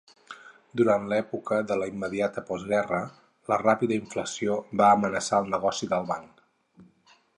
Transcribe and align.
Durant 0.79 1.03
l'època 1.09 1.59
de 1.71 1.75
la 1.81 1.89
immediata 1.91 2.43
postguerra, 2.47 3.01
la 3.53 3.59
ràpida 3.65 3.97
inflació 4.01 4.57
va 4.83 4.89
amenaçar 4.97 5.43
el 5.45 5.53
negoci 5.57 5.91
del 5.93 6.09
banc. 6.15 6.43